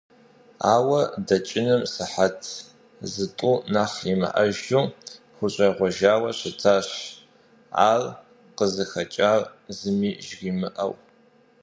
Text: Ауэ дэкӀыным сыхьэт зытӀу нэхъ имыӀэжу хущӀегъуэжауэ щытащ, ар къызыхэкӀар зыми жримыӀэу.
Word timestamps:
Ауэ 0.73 1.01
дэкӀыным 1.27 1.83
сыхьэт 1.93 2.39
зытӀу 3.11 3.55
нэхъ 3.73 3.99
имыӀэжу 4.11 4.83
хущӀегъуэжауэ 5.35 6.29
щытащ, 6.37 6.89
ар 7.89 8.03
къызыхэкӀар 8.57 9.41
зыми 9.77 10.11
жримыӀэу. 10.25 10.93